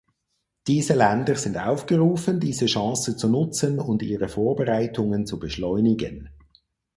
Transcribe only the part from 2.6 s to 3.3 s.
Chance zu